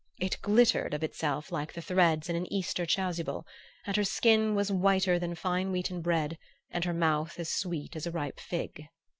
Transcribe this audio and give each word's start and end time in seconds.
It 0.19 0.41
glittered 0.41 0.95
of 0.95 1.03
itself 1.03 1.51
like 1.51 1.73
the 1.73 1.81
threads 1.83 2.27
in 2.27 2.35
an 2.35 2.51
Easter 2.51 2.87
chasuble, 2.87 3.45
and 3.85 3.95
her 3.97 4.03
skin 4.03 4.55
was 4.55 4.71
whiter 4.71 5.19
than 5.19 5.35
fine 5.35 5.71
wheaten 5.71 6.01
bread 6.01 6.39
and 6.71 6.83
her 6.85 6.91
mouth 6.93 7.37
as 7.39 7.51
sweet 7.51 7.95
as 7.95 8.07
a 8.07 8.11
ripe 8.11 8.39
fig.... 8.39 8.87